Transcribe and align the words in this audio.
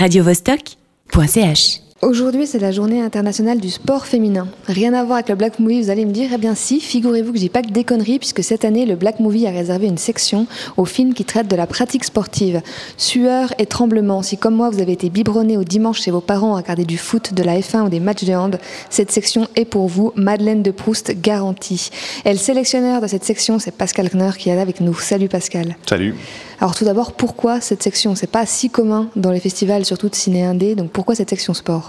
radiovostok.ch. 0.00 1.85
Aujourd'hui, 2.02 2.46
c'est 2.46 2.58
la 2.58 2.72
journée 2.72 3.00
internationale 3.00 3.58
du 3.58 3.70
sport 3.70 4.04
féminin. 4.04 4.48
Rien 4.66 4.92
à 4.92 5.02
voir 5.02 5.14
avec 5.14 5.30
le 5.30 5.34
Black 5.34 5.58
Movie, 5.58 5.80
vous 5.80 5.88
allez 5.88 6.04
me 6.04 6.12
dire. 6.12 6.28
Eh 6.34 6.36
bien 6.36 6.54
si, 6.54 6.78
figurez-vous 6.78 7.32
que 7.32 7.38
je 7.38 7.44
dis 7.44 7.48
pas 7.48 7.62
que 7.62 7.70
des 7.70 7.84
conneries, 7.84 8.18
puisque 8.18 8.44
cette 8.44 8.66
année, 8.66 8.84
le 8.84 8.96
Black 8.96 9.18
Movie 9.18 9.46
a 9.46 9.50
réservé 9.50 9.86
une 9.86 9.96
section 9.96 10.46
aux 10.76 10.84
films 10.84 11.14
qui 11.14 11.24
traitent 11.24 11.48
de 11.48 11.56
la 11.56 11.66
pratique 11.66 12.04
sportive. 12.04 12.60
Sueur 12.98 13.54
et 13.58 13.64
tremblement, 13.64 14.20
si 14.20 14.36
comme 14.36 14.54
moi, 14.54 14.68
vous 14.68 14.82
avez 14.82 14.92
été 14.92 15.08
biberonné 15.08 15.56
au 15.56 15.64
dimanche 15.64 16.02
chez 16.02 16.10
vos 16.10 16.20
parents 16.20 16.54
à 16.54 16.60
regarder 16.60 16.84
du 16.84 16.98
foot, 16.98 17.32
de 17.32 17.42
la 17.42 17.58
F1 17.58 17.86
ou 17.86 17.88
des 17.88 18.00
matchs 18.00 18.24
de 18.24 18.34
hand, 18.34 18.58
cette 18.90 19.10
section 19.10 19.48
est 19.56 19.64
pour 19.64 19.88
vous, 19.88 20.12
Madeleine 20.16 20.62
de 20.62 20.72
Proust 20.72 21.18
garantie. 21.22 21.88
Et 22.26 22.30
le 22.30 22.38
sélectionneur 22.38 23.00
de 23.00 23.06
cette 23.06 23.24
section, 23.24 23.58
c'est 23.58 23.74
Pascal 23.74 24.10
Kner 24.10 24.32
qui 24.36 24.50
est 24.50 24.54
là 24.54 24.60
avec 24.60 24.82
nous. 24.82 24.94
Salut 24.94 25.28
Pascal. 25.28 25.76
Salut. 25.88 26.14
Alors 26.60 26.74
tout 26.74 26.84
d'abord, 26.84 27.12
pourquoi 27.12 27.60
cette 27.60 27.82
section? 27.82 28.14
C'est 28.14 28.30
pas 28.30 28.46
si 28.46 28.70
commun 28.70 29.08
dans 29.16 29.30
les 29.30 29.40
festivals, 29.40 29.84
surtout 29.84 30.08
de 30.08 30.14
ciné 30.14 30.44
indé, 30.44 30.74
donc 30.74 30.90
pourquoi 30.90 31.14
cette 31.14 31.30
section 31.30 31.54
sport? 31.54 31.85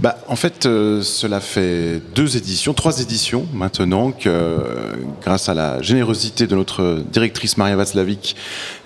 Bah, 0.00 0.18
En 0.28 0.36
fait, 0.36 0.66
euh, 0.66 1.02
cela 1.02 1.40
fait 1.40 2.00
deux 2.14 2.36
éditions, 2.36 2.74
trois 2.74 3.00
éditions 3.00 3.46
maintenant 3.52 4.12
que, 4.12 4.28
euh, 4.28 4.94
grâce 5.22 5.48
à 5.48 5.54
la 5.54 5.80
générosité 5.82 6.46
de 6.46 6.54
notre 6.54 7.02
directrice 7.12 7.56
Maria 7.56 7.76
Václavic, 7.76 8.36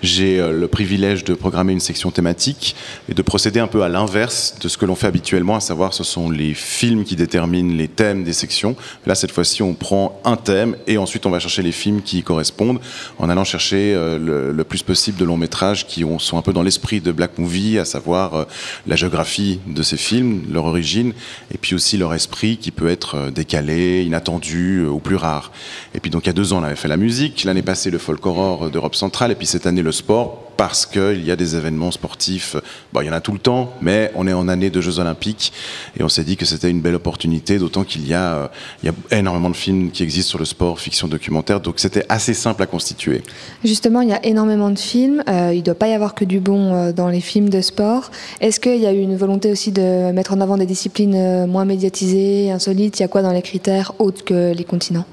j'ai 0.01 0.39
euh, 0.39 0.51
le 0.51 0.67
privilège 0.67 1.23
de 1.23 1.33
programmer 1.33 1.73
une 1.73 1.79
section 1.79 2.11
thématique 2.11 2.75
et 3.09 3.13
de 3.13 3.21
procéder 3.21 3.59
un 3.59 3.67
peu 3.67 3.83
à 3.83 3.89
l'inverse 3.89 4.55
de 4.61 4.67
ce 4.67 4.77
que 4.77 4.85
l'on 4.85 4.95
fait 4.95 5.07
habituellement, 5.07 5.55
à 5.55 5.59
savoir 5.59 5.93
ce 5.93 6.03
sont 6.03 6.29
les 6.29 6.53
films 6.53 7.03
qui 7.03 7.15
déterminent 7.15 7.73
les 7.75 7.87
thèmes 7.87 8.23
des 8.23 8.33
sections. 8.33 8.75
Là, 9.05 9.15
cette 9.15 9.31
fois-ci, 9.31 9.63
on 9.63 9.73
prend 9.73 10.19
un 10.25 10.35
thème 10.35 10.75
et 10.87 10.97
ensuite 10.97 11.25
on 11.25 11.29
va 11.29 11.39
chercher 11.39 11.61
les 11.61 11.71
films 11.71 12.01
qui 12.01 12.19
y 12.19 12.23
correspondent 12.23 12.79
en 13.19 13.29
allant 13.29 13.43
chercher 13.43 13.93
le, 13.95 14.63
plus 14.63 14.81
possible 14.81 15.17
de 15.17 15.25
longs 15.25 15.37
métrages 15.37 15.85
qui 15.85 16.03
sont 16.19 16.37
un 16.37 16.41
peu 16.41 16.51
dans 16.51 16.63
l'esprit 16.63 16.99
de 16.99 17.11
Black 17.11 17.37
Movie, 17.37 17.77
à 17.77 17.85
savoir 17.85 18.47
la 18.87 18.95
géographie 18.95 19.59
de 19.67 19.83
ces 19.83 19.97
films, 19.97 20.34
leur 20.49 20.65
origine, 20.65 21.13
et 21.53 21.57
puis 21.57 21.75
aussi 21.75 21.97
leur 21.97 22.13
esprit 22.13 22.57
qui 22.57 22.71
peut 22.71 22.89
être 22.89 23.15
euh, 23.15 23.31
décalé, 23.31 24.03
inattendu 24.03 24.79
euh, 24.79 24.89
ou 24.89 24.99
plus 24.99 25.15
rare. 25.15 25.51
Et 25.93 25.99
puis 25.99 26.11
donc 26.11 26.25
il 26.25 26.27
y 26.27 26.29
a 26.29 26.33
deux 26.33 26.53
ans, 26.53 26.59
on 26.59 26.63
avait 26.63 26.75
fait 26.75 26.87
la 26.87 26.97
musique, 26.97 27.43
l'année 27.43 27.61
passée 27.61 27.91
le 27.91 27.97
folk 27.97 28.25
horror 28.25 28.69
d'Europe 28.69 28.95
centrale, 28.95 29.31
et 29.31 29.35
puis 29.35 29.47
cette 29.47 29.65
année 29.65 29.81
le 29.81 29.91
sport 29.91 30.44
parce 30.57 30.85
qu'il 30.85 31.23
y 31.25 31.31
a 31.31 31.35
des 31.35 31.55
événements 31.55 31.91
sportifs. 31.91 32.55
Bon, 32.93 33.01
il 33.01 33.07
y 33.07 33.09
en 33.09 33.13
a 33.13 33.21
tout 33.21 33.31
le 33.31 33.39
temps, 33.39 33.73
mais 33.81 34.11
on 34.15 34.27
est 34.27 34.33
en 34.33 34.47
année 34.47 34.69
de 34.69 34.81
Jeux 34.81 34.99
Olympiques 34.99 35.53
et 35.99 36.03
on 36.03 36.09
s'est 36.09 36.23
dit 36.23 36.37
que 36.37 36.45
c'était 36.45 36.69
une 36.69 36.81
belle 36.81 36.95
opportunité, 36.95 37.57
d'autant 37.57 37.83
qu'il 37.83 38.07
y, 38.07 38.13
a, 38.13 38.51
euh, 38.85 38.91
énormément 39.11 39.49
de 39.49 39.55
films 39.55 39.91
qui 39.91 40.03
existent 40.03 40.29
sur 40.29 40.39
le 40.39 40.45
sport, 40.45 40.79
fiction, 40.79 41.07
documentaire, 41.07 41.59
donc 41.59 41.75
c'était 41.77 42.05
assez 42.09 42.33
simple 42.33 42.63
à 42.63 42.65
constituer. 42.65 43.21
Justement, 43.63 44.01
il 44.01 44.09
y 44.09 44.13
a 44.13 44.25
énormément 44.25 44.69
de 44.69 44.79
films, 44.79 45.23
euh, 45.29 45.51
il 45.53 45.59
ne 45.59 45.63
doit 45.63 45.75
pas 45.75 45.87
y 45.87 45.93
avoir 45.93 46.15
que 46.15 46.25
du 46.25 46.39
bon 46.39 46.73
euh, 46.73 46.91
dans 46.91 47.09
les 47.09 47.21
films 47.21 47.49
de 47.49 47.61
sport. 47.61 48.11
Est-ce 48.41 48.59
qu'il 48.59 48.77
y 48.77 48.85
a 48.85 48.93
eu 48.93 49.01
une 49.01 49.17
volonté 49.17 49.51
aussi 49.51 49.71
de 49.71 50.11
mettre 50.11 50.33
en 50.33 50.41
avant 50.41 50.57
des 50.57 50.65
disciplines 50.65 51.45
moins 51.47 51.65
médiatisées, 51.65 52.51
insolites? 52.51 52.99
Il 52.99 53.03
y 53.03 53.05
a 53.05 53.07
quoi 53.07 53.21
dans 53.21 53.31
les 53.31 53.41
critères 53.41 53.93
autres 53.99 54.23
que 54.23 54.53
les 54.53 54.63
continents? 54.63 55.05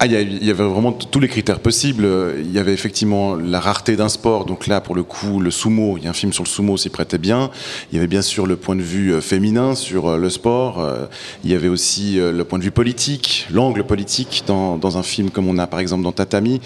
Ah, 0.00 0.06
il 0.06 0.44
y, 0.44 0.50
avait 0.50 0.64
vraiment 0.64 0.92
tous 0.92 1.18
les 1.18 1.26
critères 1.26 1.58
possibles. 1.58 2.06
Il 2.38 2.52
y 2.52 2.60
avait 2.60 2.72
effectivement 2.72 3.34
la 3.34 3.58
rareté 3.58 3.96
d'un 3.96 4.08
sport. 4.08 4.44
Donc 4.44 4.68
là, 4.68 4.80
pour 4.80 4.94
le 4.94 5.02
coup, 5.02 5.40
le 5.40 5.50
sumo, 5.50 5.96
il 5.96 6.04
y 6.04 6.06
a 6.06 6.10
un 6.10 6.14
film 6.14 6.32
sur 6.32 6.44
le 6.44 6.48
sumo 6.48 6.76
s'y 6.76 6.88
prêtait 6.88 7.18
bien. 7.18 7.50
Il 7.90 7.96
y 7.96 7.98
avait 7.98 8.06
bien 8.06 8.22
sûr 8.22 8.46
le 8.46 8.56
point 8.56 8.76
de 8.76 8.82
vue 8.82 9.12
euh, 9.12 9.20
féminin 9.20 9.74
sur 9.74 10.08
euh, 10.08 10.16
le 10.16 10.30
sport. 10.30 10.80
Euh, 10.80 11.06
il 11.44 11.50
y 11.50 11.54
avait 11.54 11.68
aussi 11.68 12.18
le 12.18 12.44
point 12.44 12.58
de 12.58 12.64
vue 12.64 12.70
politique, 12.70 13.46
l'angle 13.50 13.84
politique 13.84 14.44
dans, 14.46 14.98
un 14.98 15.02
film 15.02 15.30
comme 15.30 15.48
on 15.48 15.58
a 15.58 15.66
par 15.66 15.80
exemple 15.80 16.02
dans 16.02 16.12
Tatami. 16.12 16.60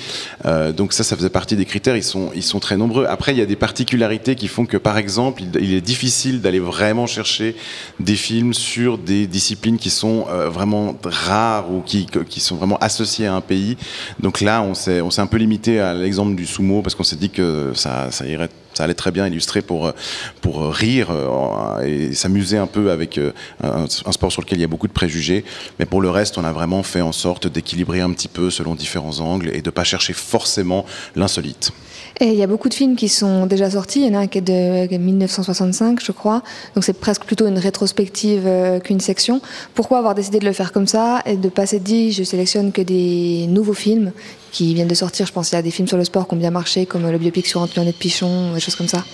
donc 0.76 0.92
ça, 0.92 1.02
ça 1.02 1.16
faisait 1.16 1.28
partie 1.28 1.56
des 1.56 1.64
critères. 1.64 1.96
Ils 1.96 2.02
sont, 2.02 2.30
ils 2.34 2.42
sont 2.42 2.60
très 2.60 2.76
nombreux. 2.76 3.06
Après, 3.06 3.32
il 3.32 3.38
y 3.38 3.42
a 3.42 3.46
des 3.46 3.56
particularités 3.56 4.34
qui 4.34 4.48
font 4.48 4.66
que 4.66 4.76
par 4.76 4.98
exemple, 4.98 5.42
il, 5.60 5.74
est 5.74 5.80
difficile 5.80 6.40
d'aller 6.40 6.60
vraiment 6.60 7.06
chercher 7.06 7.56
des 8.00 8.16
films 8.16 8.54
sur 8.54 8.98
des 8.98 9.26
disciplines 9.26 9.78
qui 9.78 9.90
sont 9.90 10.26
vraiment 10.50 10.96
rares 11.04 11.72
ou 11.72 11.80
qui, 11.80 12.06
qui 12.28 12.40
sont 12.40 12.56
vraiment 12.62 12.78
associé 12.78 13.26
à 13.26 13.34
un 13.34 13.40
pays. 13.40 13.76
Donc 14.20 14.40
là, 14.40 14.62
on 14.62 14.74
s'est, 14.74 15.00
on 15.00 15.10
s'est 15.10 15.20
un 15.20 15.26
peu 15.26 15.36
limité 15.36 15.80
à 15.80 15.94
l'exemple 15.94 16.34
du 16.36 16.46
sumo 16.46 16.80
parce 16.80 16.94
qu'on 16.94 17.02
s'est 17.02 17.16
dit 17.16 17.30
que 17.30 17.72
ça, 17.74 18.10
ça 18.10 18.24
irait 18.26 18.48
ça 18.74 18.84
allait 18.84 18.94
très 18.94 19.10
bien 19.10 19.26
illustrer 19.26 19.60
pour, 19.60 19.92
pour 20.40 20.72
rire 20.72 21.08
euh, 21.10 21.80
et 21.84 22.14
s'amuser 22.14 22.56
un 22.56 22.66
peu 22.66 22.90
avec 22.90 23.18
euh, 23.18 23.32
un, 23.62 23.86
sport 23.86 24.32
sur 24.32 24.40
lequel 24.40 24.58
il 24.58 24.62
y 24.62 24.64
a 24.64 24.68
beaucoup 24.68 24.88
de 24.88 24.92
préjugés. 24.92 25.44
Mais 25.78 25.84
pour 25.84 26.00
le 26.00 26.08
reste, 26.08 26.38
on 26.38 26.44
a 26.44 26.52
vraiment 26.52 26.82
fait 26.82 27.02
en 27.02 27.12
sorte 27.12 27.46
d'équilibrer 27.46 28.00
un 28.00 28.10
petit 28.12 28.28
peu 28.28 28.48
selon 28.48 28.74
différents 28.74 29.20
angles 29.20 29.50
et 29.52 29.60
de 29.60 29.68
ne 29.68 29.72
pas 29.72 29.84
chercher 29.84 30.14
forcément 30.14 30.86
l'insolite. 31.16 31.72
Il 32.20 32.34
y 32.34 32.42
a 32.42 32.46
beaucoup 32.46 32.68
de 32.68 32.74
films 32.74 32.96
qui 32.96 33.08
sont 33.08 33.46
déjà 33.46 33.70
sortis. 33.70 34.00
Il 34.00 34.08
y 34.08 34.10
en 34.10 34.18
a 34.18 34.22
un 34.22 34.26
qui 34.26 34.38
est 34.38 34.42
de 34.42 34.96
1965, 34.96 36.00
je 36.02 36.12
crois. 36.12 36.42
Donc 36.74 36.84
c'est 36.84 36.92
presque 36.92 37.24
plutôt 37.24 37.46
une 37.46 37.58
rétrospective 37.58 38.42
euh, 38.46 38.80
qu'une 38.80 39.00
section. 39.00 39.40
Pourquoi 39.74 39.98
avoir 39.98 40.14
décidé 40.14 40.38
de 40.38 40.44
le 40.44 40.52
faire 40.52 40.72
comme 40.72 40.86
ça 40.86 41.22
et 41.26 41.36
de 41.36 41.48
pas 41.48 41.66
s'être 41.66 41.82
dit 41.82 42.12
je 42.12 42.22
sélectionne 42.22 42.72
que 42.72 42.82
des 42.82 43.46
nouveaux 43.48 43.74
films 43.74 44.12
qui 44.52 44.74
viennent 44.74 44.88
de 44.88 44.94
sortir? 44.94 45.26
Je 45.26 45.32
pense 45.32 45.48
qu'il 45.48 45.56
y 45.56 45.58
a 45.58 45.62
des 45.62 45.70
films 45.70 45.88
sur 45.88 45.96
le 45.96 46.04
sport 46.04 46.28
qui 46.28 46.34
ont 46.34 46.38
bien 46.38 46.50
marché, 46.50 46.86
comme 46.86 47.10
le 47.10 47.18
biopic 47.18 47.46
sur 47.46 47.60
Antoinette 47.60 47.96
Pichon, 47.96 48.52
des 48.52 48.60
choses 48.60 48.76
comme 48.76 48.88
ça. 48.88 49.04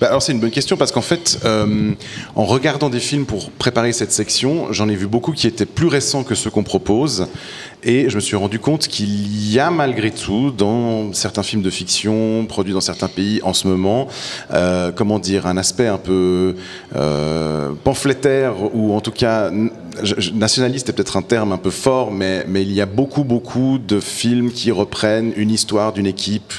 Bah, 0.00 0.08
alors 0.08 0.22
c'est 0.22 0.32
une 0.32 0.40
bonne 0.40 0.50
question 0.50 0.76
parce 0.76 0.92
qu'en 0.92 1.02
fait, 1.02 1.40
euh, 1.44 1.92
en 2.34 2.44
regardant 2.44 2.88
des 2.88 3.00
films 3.00 3.26
pour 3.26 3.50
préparer 3.50 3.92
cette 3.92 4.12
section, 4.12 4.72
j'en 4.72 4.88
ai 4.88 4.94
vu 4.94 5.06
beaucoup 5.06 5.32
qui 5.32 5.46
étaient 5.46 5.66
plus 5.66 5.88
récents 5.88 6.24
que 6.24 6.34
ceux 6.34 6.50
qu'on 6.50 6.62
propose. 6.62 7.26
Et 7.82 8.08
je 8.08 8.16
me 8.16 8.20
suis 8.20 8.36
rendu 8.36 8.58
compte 8.58 8.88
qu'il 8.88 9.52
y 9.52 9.60
a 9.60 9.70
malgré 9.70 10.10
tout, 10.10 10.50
dans 10.50 11.12
certains 11.12 11.42
films 11.42 11.62
de 11.62 11.70
fiction 11.70 12.44
produits 12.46 12.72
dans 12.72 12.80
certains 12.80 13.08
pays 13.08 13.40
en 13.42 13.52
ce 13.52 13.68
moment, 13.68 14.08
euh, 14.52 14.90
comment 14.92 15.18
dire, 15.18 15.46
un 15.46 15.56
aspect 15.56 15.86
un 15.86 15.98
peu 15.98 16.56
euh, 16.96 17.72
pamphlétaire 17.84 18.54
ou 18.74 18.94
en 18.94 19.00
tout 19.00 19.12
cas 19.12 19.50
nationaliste 20.32 20.88
est 20.88 20.92
peut-être 20.92 21.16
un 21.16 21.22
terme 21.22 21.52
un 21.52 21.58
peu 21.58 21.70
fort, 21.70 22.10
mais, 22.10 22.44
il 22.54 22.72
y 22.72 22.80
a 22.80 22.86
beaucoup, 22.86 23.24
beaucoup 23.24 23.78
de 23.78 24.00
films 24.00 24.50
qui 24.50 24.70
reprennent 24.70 25.32
une 25.36 25.50
histoire 25.50 25.92
d'une 25.92 26.06
équipe 26.06 26.52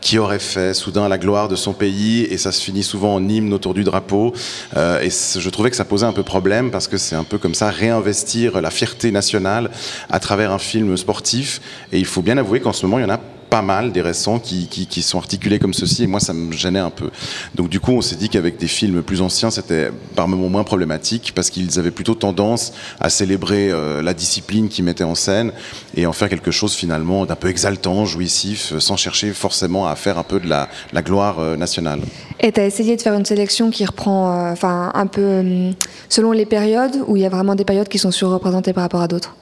qui 0.00 0.18
aurait 0.18 0.38
fait 0.38 0.74
soudain 0.74 1.08
la 1.08 1.18
gloire 1.18 1.48
de 1.48 1.56
son 1.56 1.72
pays 1.72 2.22
et 2.22 2.38
ça 2.38 2.52
se 2.52 2.62
finit 2.62 2.82
souvent 2.82 3.14
en 3.14 3.28
hymne 3.28 3.52
autour 3.52 3.74
du 3.74 3.84
drapeau. 3.84 4.32
Euh, 4.76 5.00
et 5.00 5.10
je 5.10 5.50
trouvais 5.50 5.70
que 5.70 5.76
ça 5.76 5.84
posait 5.84 6.06
un 6.06 6.12
peu 6.12 6.22
problème 6.22 6.70
parce 6.70 6.88
que 6.88 6.96
c'est 6.96 7.16
un 7.16 7.24
peu 7.24 7.38
comme 7.38 7.54
ça 7.54 7.70
réinvestir 7.70 8.60
la 8.60 8.70
fierté 8.70 9.10
nationale 9.10 9.70
à 10.10 10.20
travers 10.20 10.52
un 10.52 10.58
film 10.58 10.96
sportif. 10.96 11.60
Et 11.92 11.98
il 11.98 12.06
faut 12.06 12.22
bien 12.22 12.38
avouer 12.38 12.60
qu'en 12.60 12.72
ce 12.72 12.86
moment, 12.86 12.98
il 12.98 13.02
y 13.02 13.06
en 13.06 13.14
a 13.14 13.20
pas 13.48 13.62
mal 13.62 13.92
des 13.92 14.02
récents 14.02 14.38
qui, 14.38 14.66
qui, 14.66 15.02
sont 15.02 15.18
articulés 15.18 15.58
comme 15.58 15.74
ceci 15.74 16.04
et 16.04 16.06
moi 16.06 16.20
ça 16.20 16.32
me 16.32 16.52
gênait 16.52 16.80
un 16.80 16.90
peu. 16.90 17.10
Donc 17.54 17.68
du 17.68 17.80
coup 17.80 17.92
on 17.92 18.00
s'est 18.00 18.16
dit 18.16 18.28
qu'avec 18.28 18.58
des 18.58 18.66
films 18.66 19.02
plus 19.02 19.22
anciens 19.22 19.50
c'était 19.50 19.90
par 20.14 20.28
moments 20.28 20.48
moins 20.48 20.64
problématique 20.64 21.32
parce 21.34 21.50
qu'ils 21.50 21.78
avaient 21.78 21.90
plutôt 21.90 22.14
tendance 22.14 22.72
à 23.00 23.10
célébrer 23.10 23.70
euh, 23.70 24.02
la 24.02 24.14
discipline 24.14 24.68
qu'ils 24.68 24.84
mettaient 24.84 25.04
en 25.04 25.14
scène 25.14 25.52
et 25.94 26.06
en 26.06 26.12
faire 26.12 26.28
quelque 26.28 26.50
chose 26.50 26.74
finalement 26.74 27.26
d'un 27.26 27.36
peu 27.36 27.48
exaltant, 27.48 28.04
jouissif, 28.04 28.72
euh, 28.72 28.80
sans 28.80 28.96
chercher 28.96 29.32
forcément 29.32 29.86
à 29.86 29.94
faire 29.94 30.18
un 30.18 30.22
peu 30.24 30.40
de 30.40 30.48
la, 30.48 30.68
la 30.92 31.02
gloire 31.02 31.38
euh, 31.38 31.56
nationale. 31.56 32.00
Et 32.40 32.52
tu 32.52 32.60
as 32.60 32.66
essayé 32.66 32.96
de 32.96 33.02
faire 33.02 33.14
une 33.14 33.24
sélection 33.24 33.70
qui 33.70 33.84
reprend 33.84 34.50
enfin 34.50 34.90
un 34.94 35.06
peu 35.06 35.72
selon 36.08 36.32
les 36.32 36.46
périodes 36.46 37.02
où 37.06 37.16
il 37.16 37.22
y 37.22 37.26
a 37.26 37.28
vraiment 37.28 37.54
des 37.54 37.64
périodes 37.64 37.88
qui 37.88 37.98
sont 37.98 38.10
surreprésentées 38.10 38.72
par 38.72 38.82
rapport 38.82 39.00
à 39.00 39.08
d'autres? 39.08 39.34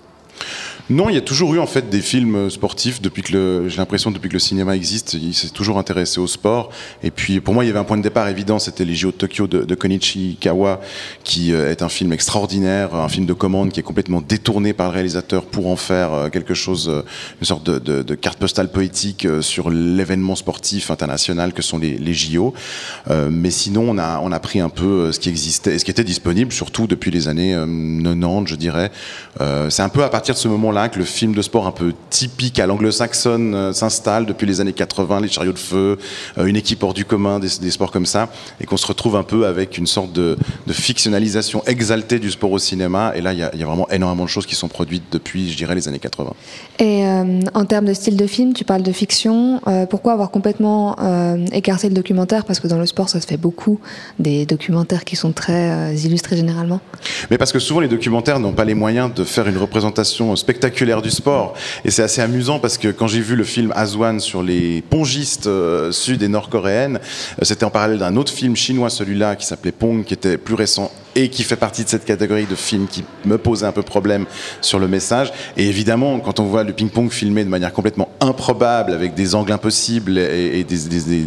Non, 0.90 1.08
il 1.08 1.14
y 1.14 1.18
a 1.18 1.22
toujours 1.22 1.54
eu 1.54 1.58
en 1.58 1.66
fait 1.66 1.88
des 1.88 2.02
films 2.02 2.50
sportifs 2.50 3.00
depuis 3.00 3.22
que 3.22 3.64
j'ai 3.68 3.76
l'impression 3.78 4.10
depuis 4.10 4.28
que 4.28 4.34
le 4.34 4.38
cinéma 4.38 4.76
existe, 4.76 5.14
il 5.14 5.32
s'est 5.32 5.48
toujours 5.48 5.78
intéressé 5.78 6.20
au 6.20 6.26
sport. 6.26 6.68
Et 7.02 7.10
puis 7.10 7.40
pour 7.40 7.54
moi, 7.54 7.64
il 7.64 7.68
y 7.68 7.70
avait 7.70 7.78
un 7.78 7.84
point 7.84 7.96
de 7.96 8.02
départ 8.02 8.28
évident, 8.28 8.58
c'était 8.58 8.84
les 8.84 8.94
JO 8.94 9.10
de 9.10 9.16
Tokyo 9.16 9.46
de, 9.46 9.74
Konichi 9.74 10.36
Kawa, 10.38 10.82
qui 11.22 11.54
euh, 11.54 11.70
est 11.70 11.80
un 11.80 11.88
film 11.88 12.12
extraordinaire, 12.12 12.94
un 12.94 13.08
film 13.08 13.24
de 13.24 13.32
commande 13.32 13.70
qui 13.70 13.80
est 13.80 13.82
complètement 13.82 14.20
détourné 14.20 14.74
par 14.74 14.88
le 14.88 14.92
réalisateur 14.92 15.46
pour 15.46 15.68
en 15.68 15.76
faire 15.76 16.12
euh, 16.12 16.28
quelque 16.28 16.52
chose, 16.52 16.90
euh, 16.90 17.02
une 17.40 17.46
sorte 17.46 17.64
de, 17.64 18.14
carte 18.14 18.38
postale 18.38 18.70
poétique 18.70 19.26
sur 19.40 19.70
l'événement 19.70 20.34
sportif 20.34 20.90
international 20.90 21.54
que 21.54 21.62
sont 21.62 21.78
les, 21.78 21.96
les 21.96 22.12
JO. 22.14 22.52
mais 23.30 23.50
sinon, 23.50 23.86
on 23.88 23.98
a 23.98 24.20
on 24.22 24.30
a 24.32 24.38
pris 24.38 24.60
un 24.60 24.68
peu 24.68 25.10
ce 25.12 25.18
qui 25.18 25.30
existait, 25.30 25.78
ce 25.78 25.84
qui 25.84 25.90
était 25.90 26.04
disponible, 26.04 26.52
surtout 26.52 26.86
depuis 26.86 27.10
les 27.10 27.26
années 27.28 27.54
90, 27.54 28.50
je 28.50 28.54
dirais. 28.54 28.92
C'est 29.68 29.82
un 29.82 29.88
peu 29.88 30.04
à 30.04 30.08
partir 30.08 30.34
de 30.34 30.38
ce 30.38 30.48
moment 30.48 30.70
que 30.74 30.98
le 30.98 31.04
film 31.04 31.34
de 31.34 31.42
sport 31.42 31.66
un 31.66 31.72
peu 31.72 31.92
typique 32.10 32.58
à 32.58 32.66
l'anglo-saxonne 32.66 33.54
euh, 33.54 33.72
s'installe 33.72 34.26
depuis 34.26 34.44
les 34.44 34.60
années 34.60 34.72
80, 34.72 35.20
les 35.20 35.28
chariots 35.28 35.52
de 35.52 35.58
feu, 35.58 35.98
euh, 36.36 36.46
une 36.46 36.56
équipe 36.56 36.82
hors 36.82 36.94
du 36.94 37.04
commun, 37.04 37.38
des, 37.38 37.48
sports 37.70 37.92
comme 37.92 38.06
ça, 38.06 38.28
et 38.60 38.66
qu'on 38.66 38.76
se 38.76 38.86
retrouve 38.86 39.14
un 39.14 39.22
peu 39.22 39.46
avec 39.46 39.78
une 39.78 39.86
sorte 39.86 40.12
de, 40.12 40.36
fictionnalisation 40.68 41.62
exaltée 41.66 42.18
du 42.18 42.30
sport 42.30 42.50
au 42.50 42.58
cinéma. 42.58 43.12
Et 43.14 43.20
là, 43.20 43.32
il 43.32 43.38
y, 43.38 43.42
a 43.42 43.66
vraiment 43.66 43.88
énormément 43.90 44.24
de 44.24 44.28
choses 44.28 44.46
qui 44.46 44.56
sont 44.56 44.66
produites 44.66 45.04
depuis, 45.12 45.50
je 45.50 45.56
dirais, 45.56 45.76
les 45.76 45.86
années 45.86 46.00
80. 46.00 46.32
Et 46.80 47.06
euh, 47.06 47.40
en 47.54 47.64
termes 47.64 47.84
de 47.84 47.94
style 47.94 48.16
de 48.16 48.26
film, 48.26 48.52
tu 48.52 48.64
parles 48.64 48.82
de 48.82 48.92
fiction. 48.92 49.60
pourquoi 49.88 50.12
avoir 50.12 50.30
complètement 50.30 50.96
écarté 51.52 51.88
le 51.88 51.94
documentaire? 51.94 52.44
Parce 52.44 52.58
que 52.58 52.66
dans 52.66 52.78
le 52.78 52.86
sport, 52.86 53.08
ça 53.08 53.20
se 53.20 53.26
fait 53.26 53.36
beaucoup, 53.36 53.78
des 54.18 54.46
documentaires 54.46 55.04
qui 55.04 55.14
sont 55.14 55.32
très 55.32 55.94
illustrés 55.94 56.36
généralement. 56.36 56.80
Mais 57.30 57.38
parce 57.38 57.52
que 57.52 57.60
souvent, 57.60 57.80
les 57.80 57.88
documentaires 57.88 58.40
n'ont 58.40 58.52
pas 58.52 58.64
les 58.64 58.74
moyens 58.74 59.14
de 59.14 59.22
faire 59.22 59.46
une 59.46 59.58
représentation 59.58 60.34
spectaculaire 60.34 60.63
spectaculaire 60.64 61.02
du 61.02 61.10
sport. 61.10 61.54
Et 61.84 61.90
c'est 61.90 62.02
assez 62.02 62.22
amusant 62.22 62.58
parce 62.58 62.78
que 62.78 62.88
quand 62.88 63.06
j'ai 63.06 63.20
vu 63.20 63.36
le 63.36 63.44
film 63.44 63.70
Aswan 63.76 64.18
sur 64.18 64.42
les 64.42 64.82
pongistes 64.82 65.48
sud 65.90 66.22
et 66.22 66.28
nord-coréennes, 66.28 67.00
c'était 67.42 67.64
en 67.64 67.70
parallèle 67.70 67.98
d'un 67.98 68.16
autre 68.16 68.32
film 68.32 68.56
chinois, 68.56 68.88
celui-là, 68.88 69.36
qui 69.36 69.44
s'appelait 69.44 69.72
Pong, 69.72 70.04
qui 70.04 70.14
était 70.14 70.38
plus 70.38 70.54
récent 70.54 70.90
et 71.14 71.28
qui 71.28 71.42
fait 71.42 71.56
partie 71.56 71.84
de 71.84 71.88
cette 71.88 72.04
catégorie 72.04 72.46
de 72.46 72.54
films 72.54 72.86
qui 72.86 73.04
me 73.24 73.38
posait 73.38 73.66
un 73.66 73.72
peu 73.72 73.82
problème 73.82 74.26
sur 74.60 74.78
le 74.78 74.88
message. 74.88 75.32
Et 75.56 75.68
évidemment, 75.68 76.18
quand 76.20 76.40
on 76.40 76.44
voit 76.44 76.64
le 76.64 76.72
ping-pong 76.72 77.10
filmé 77.10 77.44
de 77.44 77.48
manière 77.48 77.72
complètement 77.72 78.08
improbable, 78.20 78.92
avec 78.92 79.14
des 79.14 79.34
angles 79.34 79.52
impossibles 79.52 80.18
et, 80.18 80.66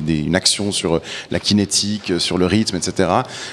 une 0.07 0.35
action 0.35 0.71
sur 0.71 1.01
la 1.31 1.39
kinétique, 1.39 2.13
sur 2.19 2.37
le 2.37 2.45
rythme, 2.45 2.75
etc., 2.75 3.09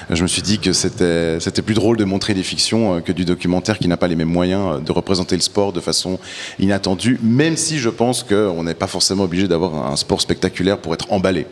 je 0.09 0.21
me 0.23 0.27
suis 0.27 0.41
dit 0.41 0.59
que 0.59 0.73
c'était 0.73 1.61
plus 1.63 1.73
drôle 1.73 1.97
de 1.97 2.03
montrer 2.03 2.33
des 2.33 2.43
fictions 2.43 2.95
euh, 2.95 2.99
que 2.99 3.11
du 3.11 3.25
documentaire 3.25 3.79
qui 3.79 3.87
n'a 3.87 3.97
pas 3.97 4.07
les 4.07 4.15
mêmes 4.15 4.29
moyens 4.29 4.83
de 4.83 4.91
représenter 4.91 5.35
le 5.35 5.41
sport 5.41 5.73
de 5.73 5.79
façon 5.79 6.19
inattendue, 6.59 7.19
même 7.23 7.57
si 7.57 7.77
je 7.77 7.89
pense 7.89 8.23
qu'on 8.23 8.63
n'est 8.63 8.73
pas 8.73 8.87
forcément 8.87 9.23
obligé 9.23 9.47
d'avoir 9.47 9.91
un 9.91 9.95
sport 9.95 10.21
spectaculaire 10.21 10.77
pour 10.77 10.93
être 10.93 11.11
emballé. 11.11 11.47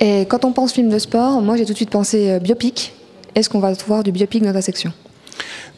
Et 0.00 0.26
quand 0.26 0.44
on 0.44 0.52
pense 0.52 0.72
film 0.72 0.88
de 0.88 0.98
sport, 0.98 1.42
moi 1.42 1.56
j'ai 1.56 1.64
tout 1.64 1.72
de 1.72 1.76
suite 1.76 1.90
pensé 1.90 2.30
euh, 2.30 2.38
biopic. 2.38 2.92
Est-ce 3.34 3.48
qu'on 3.48 3.60
va 3.60 3.72
voir 3.86 4.02
du 4.02 4.12
biopic 4.12 4.42
dans 4.42 4.52
ta 4.52 4.60
section? 4.60 4.92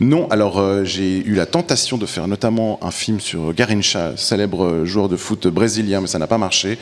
Non, 0.00 0.26
alors 0.30 0.58
euh, 0.58 0.84
j'ai 0.84 1.24
eu 1.24 1.34
la 1.34 1.46
tentation 1.46 1.98
de 1.98 2.06
faire 2.06 2.26
notamment 2.26 2.80
un 2.82 2.90
film 2.90 3.20
sur 3.20 3.52
Garincha, 3.52 4.16
célèbre 4.16 4.84
joueur 4.84 5.08
de 5.08 5.16
foot 5.16 5.46
brésilien, 5.46 6.00
mais 6.00 6.08
ça 6.08 6.18
n'a 6.18 6.26
pas 6.26 6.38
marché. 6.38 6.78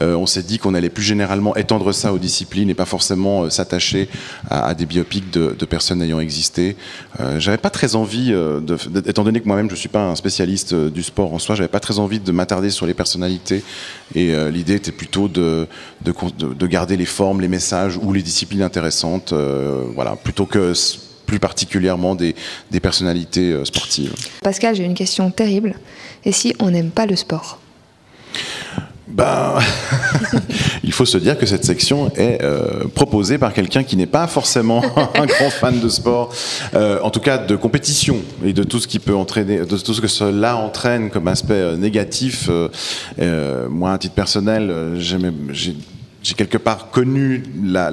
Euh, 0.00 0.14
on 0.14 0.24
s'est 0.24 0.42
dit 0.42 0.58
qu'on 0.58 0.74
allait 0.74 0.88
plus 0.88 1.02
généralement 1.02 1.54
étendre 1.56 1.92
ça 1.92 2.14
aux 2.14 2.18
disciplines 2.18 2.70
et 2.70 2.74
pas 2.74 2.86
forcément 2.86 3.42
euh, 3.42 3.50
s'attacher 3.50 4.08
à, 4.48 4.72
des 4.74 4.86
biopics 4.86 5.30
de, 5.30 5.64
personnes 5.64 6.02
ayant 6.02 6.20
existé. 6.20 6.76
j'avais 7.38 7.58
pas 7.58 7.70
très 7.70 7.96
envie, 7.96 8.34
étant 9.06 9.24
donné 9.24 9.40
que 9.40 9.46
moi-même 9.46 9.70
je 9.70 9.74
suis 9.74 9.88
pas 9.88 10.02
un 10.02 10.14
spécialiste 10.14 10.74
du 10.74 11.02
sport 11.02 11.32
en 11.32 11.38
soi, 11.38 11.54
j'avais 11.54 11.68
pas 11.68 11.80
très 11.80 11.98
envie 11.98 12.20
de 12.20 12.32
m'attarder 12.32 12.68
sur 12.68 12.84
les 12.86 12.92
personnalités 12.92 13.64
et 14.14 14.34
l'idée 14.50 14.74
était 14.74 14.92
plutôt 14.92 15.26
de, 15.26 15.66
de, 16.04 16.66
garder 16.66 16.98
les 16.98 17.06
formes, 17.06 17.40
les 17.40 17.48
messages 17.48 17.98
ou 18.00 18.12
les 18.12 18.22
disciplines 18.22 18.62
intéressantes, 18.62 19.32
voilà, 19.32 20.16
plutôt 20.16 20.44
que 20.44 20.74
plus 21.34 21.40
particulièrement 21.40 22.14
des, 22.14 22.34
personnalités 22.80 23.50
euh, 23.50 23.64
sportives. 23.64 24.14
Pascal, 24.40 24.76
j'ai 24.76 24.84
une 24.84 24.94
question 24.94 25.32
terrible. 25.32 25.74
Et 26.24 26.30
si 26.30 26.54
on 26.60 26.70
n'aime 26.70 26.90
pas 26.90 27.06
le 27.06 27.16
sport? 27.16 27.58
Ben, 29.08 29.58
il 30.84 30.92
faut 30.92 31.04
se 31.04 31.18
dire 31.18 31.36
que 31.36 31.44
cette 31.44 31.64
section 31.64 32.12
est 32.14 32.40
euh, 32.42 32.84
proposée 32.94 33.36
par 33.36 33.52
quelqu'un 33.52 33.82
qui 33.82 33.96
n'est 33.96 34.06
pas 34.06 34.28
forcément 34.28 34.80
un 35.16 35.26
grand 35.26 35.50
fan 35.50 35.80
de 35.80 35.88
sport, 35.88 36.32
euh, 36.74 37.00
en 37.02 37.10
tout 37.10 37.20
cas 37.20 37.38
de 37.38 37.56
compétition 37.56 38.18
et 38.44 38.52
de 38.52 38.62
tout 38.62 38.78
ce 38.78 38.86
qui 38.86 39.00
peut 39.00 39.16
entraîner, 39.16 39.58
de 39.58 39.76
tout 39.76 39.94
ce 39.94 40.00
que 40.00 40.06
cela 40.06 40.56
entraîne 40.56 41.10
comme 41.10 41.26
aspect 41.26 41.76
négatif. 41.76 42.48
moi, 43.68 43.92
à 43.92 43.98
titre 43.98 44.14
personnel, 44.14 44.94
j'ai 44.98 45.74
j'ai 46.24 46.34
quelque 46.34 46.56
part 46.56 46.90
connu 46.90 47.42
la, 47.62 47.92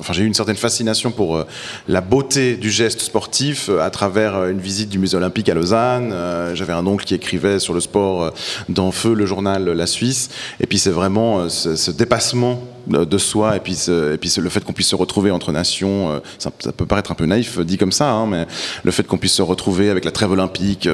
enfin 0.00 0.12
j'ai 0.12 0.24
eu 0.24 0.26
une 0.26 0.34
certaine 0.34 0.56
fascination 0.56 1.12
pour 1.12 1.36
euh, 1.36 1.46
la 1.86 2.00
beauté 2.00 2.56
du 2.56 2.70
geste 2.70 3.00
sportif 3.00 3.68
euh, 3.68 3.80
à 3.80 3.90
travers 3.90 4.34
euh, 4.34 4.50
une 4.50 4.58
visite 4.58 4.88
du 4.88 4.98
musée 4.98 5.16
olympique 5.16 5.48
à 5.48 5.54
Lausanne. 5.54 6.12
J'avais 6.54 6.72
un 6.72 6.84
oncle 6.86 7.04
qui 7.04 7.14
écrivait 7.14 7.60
sur 7.60 7.72
le 7.72 7.80
sport 7.80 8.32
dans 8.68 8.90
Feu, 8.90 9.14
le 9.14 9.26
journal 9.26 9.64
La 9.64 9.86
Suisse. 9.86 10.30
Et 10.58 10.66
puis 10.66 10.78
c'est 10.78 10.90
vraiment 10.90 11.48
ce, 11.48 11.90
dépassement 11.92 12.64
de 12.88 13.18
soi 13.18 13.56
et 13.56 13.60
puis, 13.60 13.74
et 13.88 14.18
puis 14.18 14.32
le 14.38 14.48
fait 14.48 14.64
qu'on 14.64 14.72
puisse 14.72 14.88
se 14.88 14.96
retrouver 14.96 15.30
entre 15.30 15.52
nations, 15.52 16.20
ça, 16.38 16.50
peut 16.50 16.86
paraître 16.86 17.12
un 17.12 17.14
peu 17.14 17.26
naïf 17.26 17.60
dit 17.60 17.78
comme 17.78 17.92
ça, 17.92 18.10
hein, 18.10 18.26
mais 18.26 18.46
le 18.82 18.90
fait 18.90 19.06
qu'on 19.06 19.18
puisse 19.18 19.34
se 19.34 19.42
retrouver 19.42 19.90
avec 19.90 20.04
la 20.04 20.10
trêve 20.10 20.32
olympique 20.32 20.88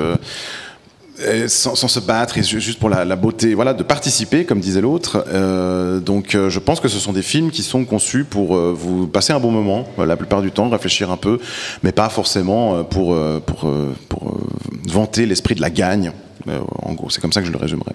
sans, 1.49 1.75
se 1.77 2.01
battre 2.01 2.39
et 2.39 2.43
juste 2.43 2.79
pour 2.79 2.89
la, 2.89 3.17
beauté, 3.17 3.55
voilà, 3.55 3.75
de 3.75 3.83
participer, 3.83 4.45
comme 4.45 4.61
disait 4.61 4.81
l'autre. 4.81 5.25
Euh, 5.29 6.01
donc, 6.01 6.35
euh, 6.35 6.51
je 6.51 6.59
pense 6.59 6.81
que 6.81 6.89
ce 6.89 6.99
sont 6.99 7.13
des 7.13 7.23
films 7.23 7.51
qui 7.51 7.63
sont 7.63 7.85
conçus 7.85 8.25
pour 8.25 8.57
euh, 8.57 8.75
vous 8.77 9.07
passer 9.07 9.33
un 9.33 9.41
bon 9.41 9.51
moment, 9.51 9.87
la 9.99 10.17
plupart 10.17 10.43
du 10.43 10.51
temps, 10.51 10.69
réfléchir 10.69 11.11
un 11.11 11.17
peu, 11.17 11.39
mais 11.83 11.93
pas 11.93 12.09
forcément 12.09 12.85
pour, 12.85 13.17
pour, 13.47 13.73
pour 14.09 14.37
vanter 14.89 15.27
l'esprit 15.27 15.55
de 15.55 15.61
la 15.61 15.71
gagne. 15.71 16.13
en 16.83 16.93
gros, 16.95 17.11
c'est 17.11 17.21
comme 17.21 17.33
ça 17.33 17.41
que 17.41 17.47
je 17.47 17.53
le 17.53 17.59
résumerai. 17.59 17.93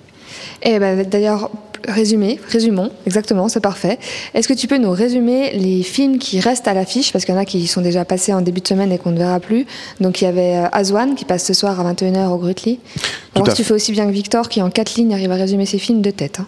Et 0.64 0.80
ben, 0.80 1.04
d'ailleurs, 1.04 1.50
résumé, 1.88 2.40
résumons, 2.50 2.92
exactement, 3.06 3.48
c'est 3.50 3.60
parfait. 3.60 3.98
Est-ce 4.34 4.48
que 4.48 4.54
tu 4.54 4.68
peux 4.68 4.78
nous 4.78 4.92
résumer 4.92 5.52
les 5.54 5.84
films 5.84 6.20
qui 6.20 6.40
restent 6.40 6.68
à 6.68 6.74
l'affiche? 6.74 7.12
Parce 7.12 7.26
qu'il 7.26 7.34
y 7.34 7.38
en 7.38 7.42
a 7.42 7.46
qui 7.46 7.68
sont 7.68 7.82
déjà 7.82 8.06
passés 8.06 8.34
en 8.34 8.42
début 8.42 8.62
de 8.62 8.68
semaine 8.68 8.92
et 8.92 8.98
qu'on 8.98 9.12
ne 9.12 9.18
verra 9.18 9.40
plus. 9.40 9.66
Donc 10.00 10.22
il 10.22 10.26
y 10.26 10.28
avait 10.28 10.58
euh, 10.58 10.70
Azwan 10.72 11.16
qui 11.16 11.26
passe 11.26 11.46
ce 11.46 11.54
soir 11.54 11.80
à 11.80 11.94
21h 11.94 12.28
au 12.28 12.38
Grutli. 12.38 12.80
Alors 13.36 13.54
tu 13.54 13.64
fais 13.64 13.74
aussi 13.74 13.92
bien 13.92 14.06
que 14.06 14.12
Victor 14.12 14.50
qui 14.50 14.62
en 14.62 14.70
quatre 14.70 14.96
lignes 14.96 15.14
arrive 15.14 15.32
à 15.32 15.36
résumer 15.36 15.66
ses 15.66 15.80
films 15.80 16.02
de 16.02 16.12
tête. 16.12 16.40
Hein. 16.40 16.48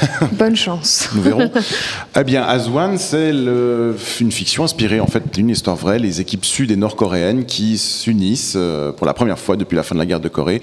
Bonne 0.32 0.56
chance. 0.56 1.08
Nous 1.14 1.22
verrons. 1.22 1.50
eh 2.18 2.24
bien, 2.24 2.42
Azwan, 2.42 2.98
c'est 2.98 3.30
une 4.20 4.32
fiction 4.32 4.64
inspirée 4.64 5.00
en 5.00 5.06
fait 5.06 5.32
d'une 5.32 5.50
histoire 5.50 5.76
vraie. 5.76 5.98
Les 5.98 6.20
équipes 6.20 6.44
sud 6.44 6.70
et 6.70 6.76
nord-coréennes 6.76 7.44
qui 7.44 7.78
s'unissent 7.78 8.54
euh, 8.56 8.92
pour 8.92 9.06
la 9.06 9.14
première 9.14 9.38
fois 9.38 9.56
depuis 9.56 9.76
la 9.76 9.82
fin 9.82 9.94
de 9.94 10.00
la 10.00 10.06
guerre 10.06 10.20
de 10.20 10.28
Corée 10.28 10.60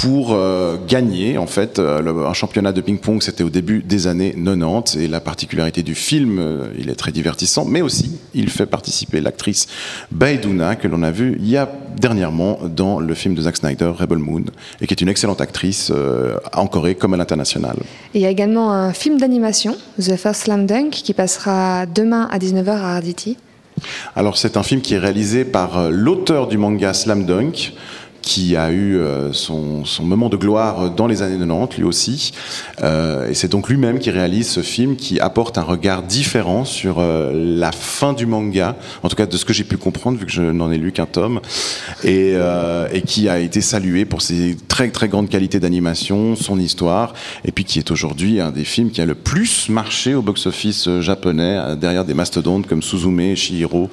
pour 0.00 0.32
euh, 0.32 0.76
gagner 0.86 1.38
en 1.38 1.46
fait 1.46 1.78
euh, 1.78 2.26
un 2.26 2.32
championnat 2.32 2.72
de 2.72 2.80
ping-pong 2.80 3.20
c'était 3.20 3.42
au 3.42 3.50
début 3.50 3.82
des 3.82 4.06
années 4.06 4.32
90 4.32 4.96
et 4.96 5.08
la 5.08 5.20
particularité 5.20 5.82
du 5.82 5.96
film 5.96 6.38
euh, 6.38 6.68
il 6.78 6.88
est 6.88 6.94
très 6.94 7.10
divertissant 7.10 7.64
mais 7.64 7.82
aussi 7.82 8.18
il 8.32 8.48
fait 8.48 8.66
participer 8.66 9.20
l'actrice 9.20 9.66
Baeduna 10.12 10.76
que 10.76 10.86
l'on 10.86 11.02
a 11.02 11.10
vue 11.10 11.36
il 11.40 11.48
y 11.48 11.56
a 11.56 11.68
dernièrement 11.96 12.60
dans 12.64 13.00
le 13.00 13.12
film 13.14 13.34
de 13.34 13.42
Zack 13.42 13.56
Snyder 13.56 13.90
Rebel 13.98 14.18
Moon 14.18 14.44
et 14.80 14.86
qui 14.86 14.94
est 14.94 15.00
une 15.00 15.08
excellente 15.08 15.40
actrice 15.40 15.92
en 16.52 16.66
Corée 16.68 16.94
comme 16.94 17.14
à 17.14 17.16
l'international. 17.16 17.76
Il 18.14 18.20
y 18.20 18.26
a 18.26 18.30
également 18.30 18.72
un 18.72 18.92
film 18.92 19.18
d'animation 19.18 19.76
The 19.98 20.14
First 20.14 20.44
Slam 20.44 20.66
Dunk 20.66 20.90
qui 20.90 21.12
passera 21.12 21.86
demain 21.86 22.28
à 22.30 22.38
19h 22.38 22.70
à 22.70 22.96
Arditi. 22.96 23.36
Alors 24.14 24.38
c'est 24.38 24.56
un 24.56 24.62
film 24.62 24.80
qui 24.80 24.94
est 24.94 24.98
réalisé 24.98 25.44
par 25.44 25.90
l'auteur 25.90 26.46
du 26.46 26.56
manga 26.56 26.94
Slam 26.94 27.24
Dunk 27.24 27.72
qui 28.28 28.56
a 28.56 28.70
eu 28.70 28.98
euh, 28.98 29.32
son, 29.32 29.82
moment 30.02 30.28
de 30.28 30.36
gloire 30.36 30.90
dans 30.90 31.06
les 31.06 31.22
années 31.22 31.38
90, 31.38 31.78
lui 31.78 31.84
aussi. 31.84 32.32
Euh, 32.82 33.30
et 33.30 33.32
c'est 33.32 33.48
donc 33.48 33.70
lui-même 33.70 33.98
qui 33.98 34.10
réalise 34.10 34.48
ce 34.48 34.60
film 34.60 34.96
qui 34.96 35.18
apporte 35.18 35.56
un 35.56 35.62
regard 35.62 36.02
différent 36.02 36.66
sur 36.66 36.98
euh, 36.98 37.32
la 37.32 37.72
fin 37.72 38.12
du 38.12 38.26
manga, 38.26 38.76
en 39.02 39.08
tout 39.08 39.16
cas 39.16 39.24
de 39.24 39.34
ce 39.34 39.46
que 39.46 39.54
j'ai 39.54 39.64
pu 39.64 39.78
comprendre, 39.78 40.18
vu 40.18 40.26
que 40.26 40.32
je 40.32 40.42
n'en 40.42 40.70
ai 40.70 40.76
lu 40.76 40.92
qu'un 40.92 41.06
tome, 41.06 41.40
et, 42.04 42.36
qui 43.06 43.30
a 43.30 43.38
été 43.38 43.62
salué 43.62 44.04
pour 44.04 44.20
ses 44.20 44.58
très 44.68 44.90
très 44.90 45.08
grandes 45.08 45.30
qualités 45.30 45.58
d'animation, 45.58 46.36
son 46.36 46.58
histoire, 46.58 47.14
et 47.46 47.52
puis 47.52 47.64
qui 47.64 47.78
est 47.78 47.90
aujourd'hui 47.90 48.40
un 48.40 48.50
des 48.50 48.64
films 48.64 48.90
qui 48.90 49.00
a 49.00 49.06
le 49.06 49.14
plus 49.14 49.70
marché 49.70 50.14
au 50.14 50.20
box-office 50.20 51.00
japonais, 51.00 51.76
derrière 51.80 52.04
des 52.04 52.14
mastodontes 52.14 52.66
comme 52.66 52.82
Suzume, 52.82 53.34
Shihiro 53.34 53.88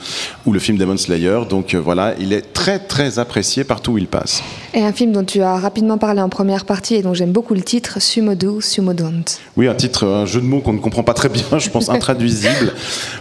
ou 0.45 0.51
le 0.51 0.59
film 0.59 0.77
Demon 0.77 0.97
Slayer. 0.97 1.39
Donc 1.49 1.73
voilà, 1.75 2.15
il 2.19 2.33
est 2.33 2.51
très 2.51 2.79
très 2.79 3.17
apprécié 3.17 3.63
partout 3.63 3.93
où 3.93 3.97
il 3.97 4.07
passe. 4.07 4.24
Et 4.73 4.83
un 4.83 4.91
film 4.91 5.11
dont 5.11 5.23
tu 5.23 5.41
as 5.41 5.57
rapidement 5.57 5.97
parlé 5.97 6.21
en 6.21 6.29
première 6.29 6.65
partie 6.65 6.95
et 6.95 7.01
dont 7.01 7.13
j'aime 7.13 7.31
beaucoup 7.31 7.53
le 7.53 7.61
titre, 7.61 8.01
Sumodo, 8.01 8.59
Sumodont. 8.61 9.23
Oui, 9.55 9.67
un 9.67 9.73
titre, 9.73 10.05
un 10.05 10.25
jeu 10.25 10.41
de 10.41 10.45
mots 10.45 10.59
qu'on 10.59 10.73
ne 10.73 10.79
comprend 10.79 11.03
pas 11.03 11.13
très 11.13 11.29
bien, 11.29 11.43
je 11.57 11.69
pense 11.69 11.89
intraduisible. 11.89 12.73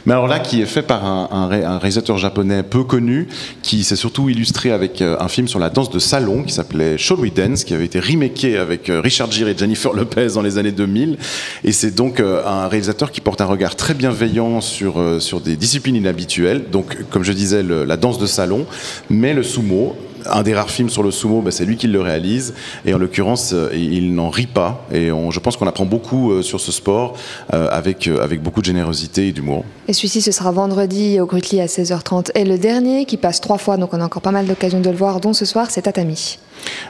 Mais 0.06 0.12
alors 0.12 0.26
là, 0.26 0.40
qui 0.40 0.62
est 0.62 0.66
fait 0.66 0.82
par 0.82 1.04
un, 1.04 1.48
réalisateur 1.78 2.18
japonais 2.18 2.62
peu 2.62 2.84
connu, 2.84 3.28
qui 3.62 3.84
s'est 3.84 3.96
surtout 3.96 4.28
illustré 4.28 4.72
avec 4.72 5.00
euh, 5.00 5.16
un 5.20 5.28
film 5.28 5.48
sur 5.48 5.58
la 5.58 5.70
danse 5.70 5.90
de 5.90 5.98
salon 5.98 6.42
qui 6.42 6.52
s'appelait 6.52 6.98
Shall 6.98 7.20
We 7.20 7.32
Dance, 7.32 7.64
qui 7.64 7.74
avait 7.74 7.84
été 7.84 8.00
remaké 8.00 8.56
avec 8.56 8.90
euh, 8.90 9.00
Richard 9.00 9.30
Gere 9.30 9.48
et 9.48 9.56
Jennifer 9.56 9.92
Lopez 9.92 10.28
dans 10.34 10.42
les 10.42 10.58
années 10.58 10.72
2000. 10.72 11.18
Et 11.62 11.72
c'est 11.72 11.94
donc 11.94 12.20
euh, 12.20 12.44
un 12.44 12.68
réalisateur 12.68 13.12
qui 13.12 13.20
porte 13.20 13.40
un 13.40 13.46
regard 13.46 13.76
très 13.76 13.94
bienveillant 13.94 14.60
sur, 14.60 15.02
sur 15.20 15.40
des 15.40 15.56
disciplines 15.56 15.96
inhabituelles. 15.96 16.64
Donc, 16.70 16.96
comme 17.10 17.22
je 17.22 17.32
disais, 17.32 17.62
la 17.62 17.96
danse 17.96 18.18
de 18.18 18.26
salon, 18.26 18.66
mais 19.08 19.34
le 19.34 19.42
sumo 19.42 19.96
un 20.30 20.42
des 20.42 20.54
rares 20.54 20.70
films 20.70 20.90
sur 20.90 21.02
le 21.02 21.10
sumo, 21.10 21.40
bah, 21.40 21.50
c'est 21.50 21.64
lui 21.64 21.76
qui 21.76 21.86
le 21.86 22.00
réalise. 22.00 22.54
Et 22.84 22.94
en 22.94 22.98
l'occurrence, 22.98 23.52
euh, 23.52 23.70
il 23.74 24.14
n'en 24.14 24.30
rit 24.30 24.46
pas. 24.46 24.86
Et 24.92 25.08
je 25.08 25.38
pense 25.40 25.56
qu'on 25.56 25.66
apprend 25.66 25.84
beaucoup 25.84 26.32
euh, 26.32 26.42
sur 26.42 26.60
ce 26.60 26.72
sport 26.72 27.16
euh, 27.52 27.68
avec, 27.70 28.08
avec 28.08 28.42
beaucoup 28.42 28.60
de 28.60 28.66
générosité 28.66 29.28
et 29.28 29.32
d'humour. 29.32 29.64
Et 29.88 29.92
celui-ci, 29.92 30.20
ce 30.22 30.32
sera 30.32 30.50
vendredi 30.52 31.20
au 31.20 31.26
Grutli 31.26 31.60
à 31.60 31.66
16h30. 31.66 32.30
Et 32.34 32.44
le 32.44 32.58
dernier, 32.58 33.04
qui 33.04 33.16
passe 33.16 33.40
trois 33.40 33.58
fois, 33.58 33.76
donc 33.76 33.92
on 33.92 34.00
a 34.00 34.04
encore 34.04 34.22
pas 34.22 34.32
mal 34.32 34.46
d'occasions 34.46 34.80
de 34.80 34.90
le 34.90 34.96
voir, 34.96 35.20
dont 35.20 35.32
ce 35.32 35.44
soir, 35.44 35.70
c'est 35.70 35.82
Tatami. 35.82 36.38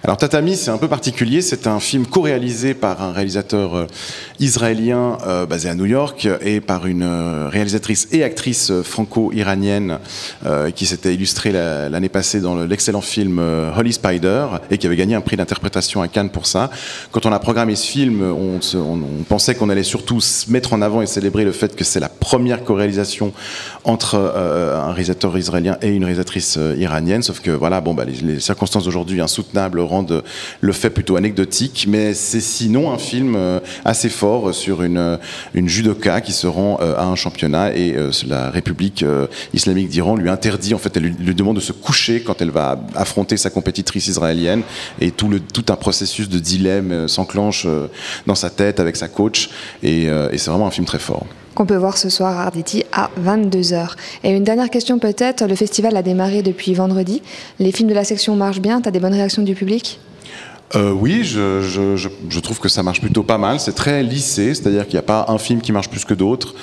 Alors 0.04 0.18
Tatami, 0.18 0.54
c'est 0.54 0.70
un 0.70 0.76
peu 0.76 0.86
particulier. 0.86 1.40
C'est 1.40 1.66
un 1.66 1.80
film 1.80 2.04
co-réalisé 2.04 2.74
par 2.74 3.00
un 3.00 3.10
réalisateur 3.10 3.74
euh, 3.74 3.86
israélien 4.38 5.16
euh, 5.26 5.46
basé 5.46 5.70
à 5.70 5.74
New 5.74 5.86
York 5.86 6.28
et 6.42 6.60
par 6.60 6.86
une 6.86 7.02
euh, 7.02 7.48
réalisatrice 7.48 8.08
et 8.12 8.22
actrice 8.22 8.70
franco-iranienne 8.82 9.98
qui 10.74 10.86
s'était 10.86 11.14
illustrée 11.14 11.52
l'année 11.52 12.08
passée 12.08 12.40
dans 12.40 12.56
l'excellent 12.56 13.00
film 13.00 13.40
Holy 13.76 13.92
Spider 13.92 14.46
et 14.70 14.78
qui 14.78 14.86
avait 14.86 14.96
gagné 14.96 15.14
un 15.14 15.20
prix 15.20 15.36
d'interprétation 15.36 16.02
à 16.02 16.08
Cannes 16.08 16.30
pour 16.30 16.46
ça. 16.46 16.70
Quand 17.12 17.24
on 17.24 17.32
a 17.32 17.38
programmé 17.38 17.76
ce 17.76 17.86
film, 17.86 18.22
on, 18.22 18.60
pensait 19.28 19.54
qu'on 19.54 19.70
allait 19.70 19.82
surtout 19.82 20.20
se 20.20 20.50
mettre 20.50 20.72
en 20.74 20.82
avant 20.82 21.00
et 21.00 21.06
célébrer 21.06 21.44
le 21.44 21.52
fait 21.52 21.74
que 21.74 21.84
c'est 21.84 22.00
la 22.00 22.08
première 22.08 22.64
co-réalisation 22.64 23.32
entre 23.84 24.16
un 24.16 24.92
réalisateur 24.92 25.36
israélien 25.38 25.78
et 25.80 25.88
une 25.88 26.04
réalisatrice 26.04 26.58
iranienne. 26.76 27.22
Sauf 27.22 27.40
que 27.40 27.50
voilà, 27.50 27.80
bon, 27.80 27.94
bah, 27.94 28.04
les, 28.04 28.34
les 28.34 28.40
circonstances 28.40 28.84
d'aujourd'hui 28.84 29.20
insoutenables 29.20 29.53
insoutenables 29.54 29.80
rendent 29.80 30.22
le 30.60 30.72
fait 30.72 30.90
plutôt 30.90 31.16
anecdotique. 31.16 31.86
Mais 31.88 32.14
c'est 32.14 32.40
sinon 32.40 32.92
un 32.92 32.98
film 32.98 33.38
assez 33.84 34.08
fort 34.08 34.54
sur 34.54 34.82
une, 34.82 35.18
une 35.54 35.68
judoka 35.68 36.20
qui 36.20 36.32
se 36.32 36.46
rend 36.46 36.76
à 36.76 37.04
un 37.04 37.16
championnat 37.16 37.74
et 37.74 37.94
la 38.26 38.50
République 38.50 39.04
islamique 39.52 39.88
d'Iran 39.88 40.16
lui 40.16 40.28
interdit, 40.28 40.74
en 40.74 40.78
fait, 40.78 40.96
elle 40.96 41.14
lui, 41.18 41.34
demande 41.34 41.56
de 41.56 41.60
se 41.60 41.72
coucher 41.72 42.20
quand 42.20 42.40
elle 42.42 42.50
va 42.50 42.80
affronter 42.94 43.36
sa 43.36 43.50
compétitrice 43.50 44.08
israélienne 44.08 44.62
et 45.00 45.10
tout, 45.10 45.28
le, 45.28 45.40
tout 45.40 45.66
un 45.68 45.76
processus 45.76 46.28
de 46.28 46.38
dilemme 46.38 47.08
s'enclenche 47.08 47.66
dans 48.26 48.34
sa 48.34 48.50
tête 48.50 48.80
avec 48.80 48.96
sa 48.96 49.08
coach 49.08 49.50
et 49.82 50.08
c'est 50.32 50.50
vraiment 50.50 50.66
un 50.66 50.70
film 50.70 50.86
très 50.86 50.98
fort 50.98 51.26
qu'on 51.54 51.66
peut 51.66 51.76
voir 51.76 51.96
ce 51.96 52.08
soir 52.08 52.38
à 52.38 52.44
Arditi 52.44 52.84
à 52.92 53.10
22h. 53.22 53.90
Et 54.22 54.30
une 54.30 54.44
dernière 54.44 54.70
question 54.70 54.98
peut-être, 54.98 55.46
le 55.46 55.54
festival 55.54 55.96
a 55.96 56.02
démarré 56.02 56.42
depuis 56.42 56.74
vendredi. 56.74 57.22
Les 57.58 57.72
films 57.72 57.88
de 57.88 57.94
la 57.94 58.04
section 58.04 58.36
marchent 58.36 58.60
bien, 58.60 58.80
tu 58.80 58.88
as 58.88 58.92
des 58.92 59.00
bonnes 59.00 59.14
réactions 59.14 59.42
du 59.42 59.54
public? 59.54 59.98
Euh, 60.74 60.90
oui, 60.90 61.22
je, 61.22 61.60
je, 61.60 61.96
je, 62.28 62.40
trouve 62.40 62.58
que 62.58 62.68
ça 62.68 62.82
marche 62.82 63.00
plutôt 63.00 63.22
pas 63.22 63.38
mal. 63.38 63.60
C'est 63.60 63.74
très 63.74 64.02
lissé, 64.02 64.54
c'est-à-dire 64.54 64.84
qu'il 64.84 64.94
n'y 64.94 65.00
a 65.00 65.02
pas 65.02 65.26
un 65.28 65.38
film 65.38 65.60
qui 65.60 65.70
marche 65.70 65.88
plus 65.88 66.04
que 66.04 66.14
d'autres 66.14 66.54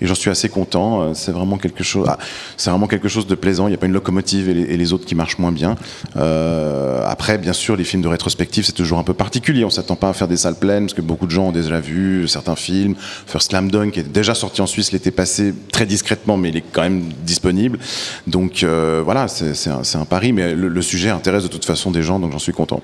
et 0.00 0.06
j'en 0.06 0.14
suis 0.14 0.30
assez 0.30 0.48
content. 0.48 1.02
Euh, 1.02 1.10
c'est 1.14 1.32
vraiment 1.32 1.58
quelque 1.58 1.84
chose, 1.84 2.06
ah, 2.08 2.18
c'est 2.56 2.70
vraiment 2.70 2.86
quelque 2.86 3.08
chose 3.08 3.26
de 3.26 3.34
plaisant. 3.34 3.66
Il 3.66 3.70
n'y 3.70 3.74
a 3.74 3.78
pas 3.78 3.86
une 3.86 3.92
locomotive 3.92 4.48
et 4.48 4.76
les, 4.76 4.92
autres 4.92 5.06
qui 5.06 5.14
marchent 5.14 5.38
moins 5.38 5.52
bien. 5.52 5.76
Euh, 6.16 7.02
après, 7.06 7.38
bien 7.38 7.52
sûr, 7.52 7.76
les 7.76 7.84
films 7.84 8.02
de 8.02 8.08
rétrospective, 8.08 8.64
c'est 8.64 8.72
toujours 8.72 8.98
un 8.98 9.02
peu 9.02 9.14
particulier. 9.14 9.64
On 9.64 9.70
s'attend 9.70 9.96
pas 9.96 10.08
à 10.08 10.12
faire 10.12 10.28
des 10.28 10.36
salles 10.36 10.58
pleines 10.58 10.84
parce 10.84 10.94
que 10.94 11.02
beaucoup 11.02 11.26
de 11.26 11.30
gens 11.30 11.48
ont 11.48 11.52
déjà 11.52 11.80
vu 11.80 12.28
certains 12.28 12.56
films. 12.56 12.94
First 13.26 13.50
Slam 13.50 13.70
Dunk 13.70 13.92
qui 13.92 14.00
est 14.00 14.02
déjà 14.02 14.34
sorti 14.34 14.60
en 14.60 14.66
Suisse 14.66 14.92
l'été 14.92 15.10
passé 15.10 15.54
très 15.72 15.86
discrètement, 15.86 16.36
mais 16.36 16.50
il 16.50 16.56
est 16.56 16.64
quand 16.72 16.82
même 16.82 17.04
disponible. 17.24 17.78
Donc 18.26 18.62
euh, 18.62 19.02
voilà, 19.04 19.28
c'est 19.28 19.70
un, 19.70 19.82
un, 19.94 20.04
pari, 20.04 20.32
mais 20.32 20.54
le, 20.54 20.68
le 20.68 20.82
sujet 20.82 21.10
intéresse 21.10 21.42
de 21.42 21.48
toute 21.48 21.64
façon 21.64 21.90
des 21.90 22.02
gens, 22.02 22.18
donc 22.18 22.32
j'en 22.32 22.38
suis 22.38 22.52
content. 22.52 22.82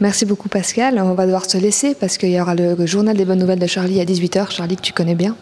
Merci 0.00 0.26
beaucoup 0.26 0.48
Pascal. 0.48 1.00
On 1.00 1.14
va 1.14 1.24
devoir 1.24 1.48
se 1.48 1.56
laisser 1.56 1.94
parce 1.94 2.18
qu'il 2.18 2.30
y 2.30 2.40
aura 2.40 2.54
le 2.54 2.84
journal 2.86 3.16
des 3.16 3.24
bonnes 3.24 3.38
nouvelles 3.38 3.58
de 3.58 3.66
Charlie 3.66 4.00
à 4.00 4.04
18h. 4.04 4.50
Charlie 4.50 4.76
que 4.76 4.82
tu 4.82 4.92
connais 4.92 5.14
bien. 5.14 5.36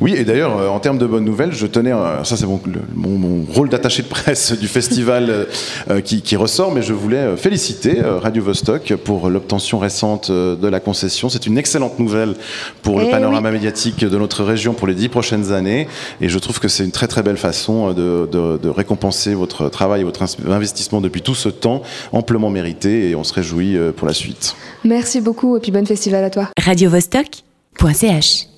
Oui, 0.00 0.14
et 0.16 0.24
d'ailleurs, 0.24 0.58
euh, 0.58 0.68
en 0.68 0.80
termes 0.80 0.98
de 0.98 1.06
bonnes 1.06 1.24
nouvelles, 1.24 1.52
je 1.52 1.66
tenais, 1.66 1.92
euh, 1.92 2.24
ça 2.24 2.36
c'est 2.36 2.46
mon, 2.46 2.60
mon, 2.94 3.44
rôle 3.52 3.68
d'attaché 3.68 4.02
de 4.02 4.08
presse 4.08 4.52
du 4.52 4.68
festival 4.68 5.46
euh, 5.90 6.00
qui, 6.00 6.36
ressort, 6.36 6.72
mais 6.72 6.82
je 6.82 6.92
voulais 6.92 7.36
féliciter 7.36 8.00
Radio 8.00 8.42
Vostok 8.42 8.94
pour 8.96 9.28
l'obtention 9.28 9.78
récente 9.78 10.30
de 10.30 10.68
la 10.68 10.80
concession. 10.80 11.28
C'est 11.28 11.46
une 11.46 11.58
excellente 11.58 11.98
nouvelle 11.98 12.34
pour 12.82 12.98
le 12.98 13.06
eh 13.08 13.10
panorama 13.10 13.50
médiatique 13.50 14.04
de 14.04 14.18
notre 14.18 14.44
région 14.44 14.74
pour 14.74 14.86
les 14.86 14.94
dix 14.94 15.08
prochaines 15.08 15.52
années, 15.52 15.88
et 16.20 16.28
je 16.28 16.38
trouve 16.38 16.60
que 16.60 16.68
c'est 16.68 16.84
une 16.84 16.92
très 16.92 17.08
très 17.08 17.22
belle 17.22 17.36
façon 17.36 17.92
de, 17.92 18.28
de, 18.30 18.68
récompenser 18.68 19.34
votre 19.34 19.68
travail 19.68 20.02
et 20.02 20.04
votre 20.04 20.22
investissement 20.48 21.00
depuis 21.00 21.22
tout 21.22 21.34
ce 21.34 21.48
temps, 21.48 21.82
amplement 22.12 22.50
mérité, 22.50 23.10
et 23.10 23.14
on 23.14 23.24
se 23.24 23.34
réjouit 23.34 23.76
pour 23.96 24.06
la 24.06 24.14
suite. 24.14 24.54
Merci 24.84 25.20
beaucoup, 25.20 25.56
et 25.56 25.60
puis 25.60 25.72
bon 25.72 25.86
festival 25.86 26.24
à 26.24 26.30
toi. 26.30 26.48
Radio 26.58 26.90
Vostok.ch 26.90 28.57